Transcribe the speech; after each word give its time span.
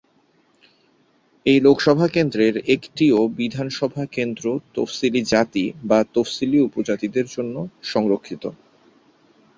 এই 1.45 1.59
লোকসভা 1.59 2.07
কেন্দ্রের 2.07 2.55
একটিও 2.67 3.19
বিধানসভা 3.37 4.03
কেন্দ্র 4.11 4.45
তফসিলী 4.75 5.21
জাতি 5.25 5.65
বা 5.83 5.99
তফসিলী 6.13 6.57
উপজাতিদের 6.59 7.25
জন্য 7.27 7.55
সংরক্ষিত। 7.83 8.43